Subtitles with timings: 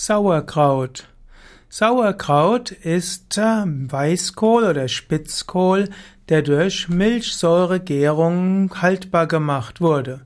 [0.00, 1.08] Sauerkraut.
[1.68, 5.88] Sauerkraut ist äh, Weißkohl oder Spitzkohl,
[6.28, 10.20] der durch Milchsäuregärung haltbar gemacht wurde.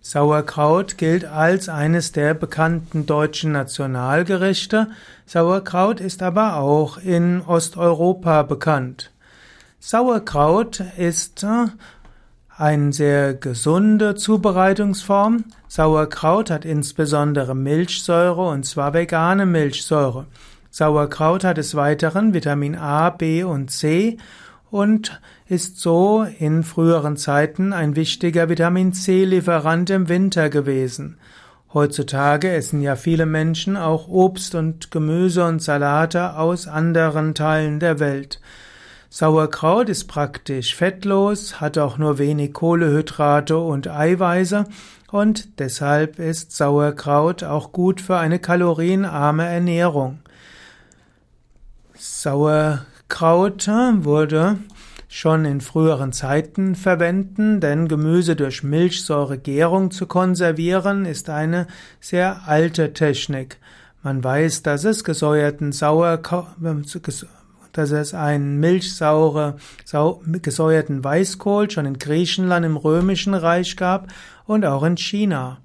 [0.00, 4.88] Sauerkraut gilt als eines der bekannten deutschen Nationalgerichte.
[5.24, 9.12] Sauerkraut ist aber auch in Osteuropa bekannt.
[9.78, 11.66] Sauerkraut ist äh,
[12.56, 15.44] eine sehr gesunde Zubereitungsform.
[15.68, 20.26] Sauerkraut hat insbesondere Milchsäure und zwar vegane Milchsäure.
[20.70, 24.18] Sauerkraut hat des Weiteren Vitamin A, B und C
[24.70, 31.18] und ist so in früheren Zeiten ein wichtiger Vitamin C-Lieferant im Winter gewesen.
[31.74, 37.98] Heutzutage essen ja viele Menschen auch Obst und Gemüse und Salate aus anderen Teilen der
[37.98, 38.40] Welt.
[39.14, 44.64] Sauerkraut ist praktisch fettlos, hat auch nur wenig Kohlehydrate und Eiweiße
[45.10, 50.20] und deshalb ist Sauerkraut auch gut für eine kalorienarme Ernährung.
[51.94, 54.56] Sauerkraut wurde
[55.08, 61.66] schon in früheren Zeiten verwenden, denn Gemüse durch Milchsäuregärung zu konservieren ist eine
[62.00, 63.58] sehr alte Technik.
[64.02, 66.46] Man weiß, dass es gesäuerten Sauerkraut
[67.72, 74.08] dass es einen milchsaure, sau, gesäuerten Weißkohl schon in Griechenland im Römischen Reich gab
[74.46, 75.58] und auch in China.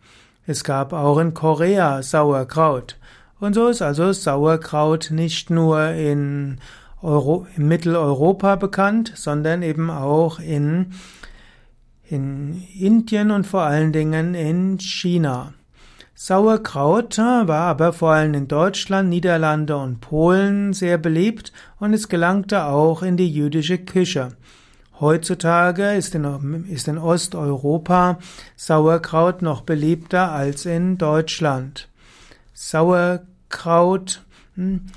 [0.45, 2.97] Es gab auch in Korea Sauerkraut.
[3.39, 6.59] Und so ist also Sauerkraut nicht nur in,
[7.01, 10.93] Euro, in Mitteleuropa bekannt, sondern eben auch in,
[12.09, 15.53] in Indien und vor allen Dingen in China.
[16.19, 22.65] Sauerkraut war aber vor allem in Deutschland, Niederlande und Polen sehr beliebt und es gelangte
[22.65, 24.29] auch in die jüdische Küche.
[24.99, 28.17] Heutzutage ist in, ist in Osteuropa
[28.55, 31.87] Sauerkraut noch beliebter als in Deutschland.
[32.55, 34.23] Sauerkraut
[34.55, 34.87] hm,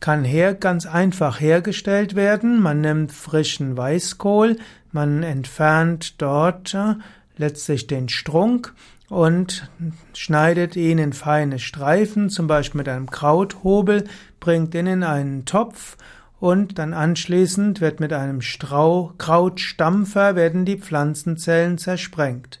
[0.00, 2.60] kann her ganz einfach hergestellt werden.
[2.60, 4.56] Man nimmt frischen Weißkohl,
[4.90, 6.94] man entfernt dort äh,
[7.36, 8.74] letztlich den Strunk
[9.08, 9.70] und
[10.14, 14.04] schneidet ihn in feine Streifen, zum Beispiel mit einem Krauthobel,
[14.40, 15.96] bringt ihn in einen Topf
[16.40, 22.60] und dann anschließend wird mit einem Strau Krautstampfer werden die Pflanzenzellen zersprengt.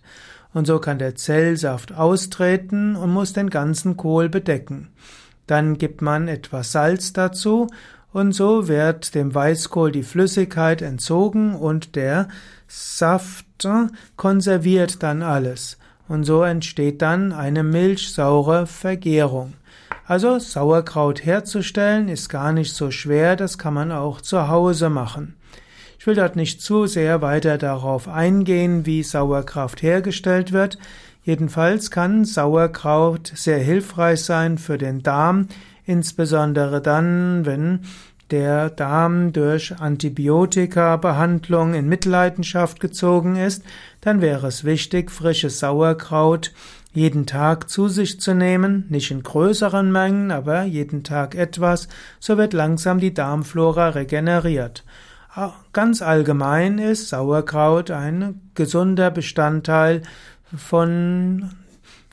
[0.52, 4.90] Und so kann der Zellsaft austreten und muss den ganzen Kohl bedecken.
[5.46, 7.66] Dann gibt man etwas Salz dazu
[8.14, 12.28] und so wird dem Weißkohl die Flüssigkeit entzogen und der
[12.68, 13.44] Saft
[14.14, 15.78] konserviert dann alles.
[16.06, 19.54] Und so entsteht dann eine milchsaure Vergärung.
[20.06, 25.34] Also Sauerkraut herzustellen ist gar nicht so schwer, das kann man auch zu Hause machen.
[25.98, 30.78] Ich will dort nicht zu sehr weiter darauf eingehen, wie Sauerkraut hergestellt wird.
[31.24, 35.48] Jedenfalls kann Sauerkraut sehr hilfreich sein für den Darm,
[35.86, 37.80] insbesondere dann, wenn
[38.30, 43.62] der Darm durch Antibiotika-Behandlung in Mitleidenschaft gezogen ist,
[44.00, 46.52] dann wäre es wichtig, frisches Sauerkraut
[46.92, 51.88] jeden Tag zu sich zu nehmen, nicht in größeren Mengen, aber jeden Tag etwas,
[52.20, 54.84] so wird langsam die Darmflora regeneriert.
[55.72, 60.02] Ganz allgemein ist Sauerkraut ein gesunder Bestandteil
[60.56, 61.50] von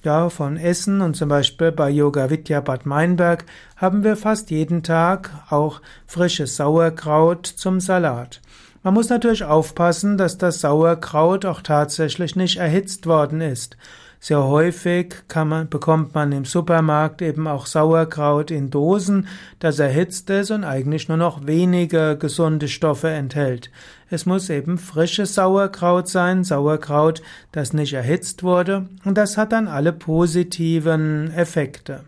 [0.03, 3.45] ja, von Essen und zum Beispiel bei Yoga Vidya Bad Meinberg
[3.75, 8.41] haben wir fast jeden Tag auch frisches Sauerkraut zum Salat.
[8.83, 13.77] Man muss natürlich aufpassen, dass das Sauerkraut auch tatsächlich nicht erhitzt worden ist.
[14.19, 19.27] Sehr häufig man, bekommt man im Supermarkt eben auch Sauerkraut in Dosen,
[19.59, 23.71] das erhitzt ist und eigentlich nur noch wenige gesunde Stoffe enthält.
[24.11, 29.67] Es muss eben frisches Sauerkraut sein, Sauerkraut, das nicht erhitzt wurde, und das hat dann
[29.67, 32.01] alle positiven Effekte.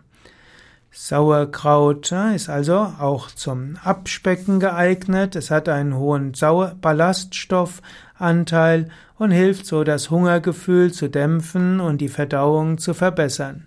[0.96, 5.34] Sauerkraut ist also auch zum Abspecken geeignet.
[5.34, 12.08] Es hat einen hohen Sauer Ballaststoffanteil und hilft so, das Hungergefühl zu dämpfen und die
[12.08, 13.66] Verdauung zu verbessern.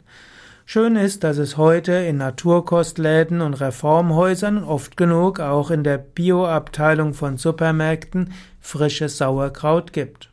[0.66, 7.14] Schön ist, dass es heute in Naturkostläden und Reformhäusern oft genug auch in der Bioabteilung
[7.14, 8.32] von Supermärkten
[8.62, 10.30] frisches Sauerkraut gibt.